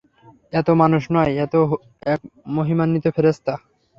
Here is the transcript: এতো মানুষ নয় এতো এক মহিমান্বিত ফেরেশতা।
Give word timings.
এতো 0.53 0.71
মানুষ 0.81 1.03
নয় 1.15 1.31
এতো 1.43 1.59
এক 2.05 2.19
মহিমান্বিত 2.55 3.05
ফেরেশতা। 3.15 3.53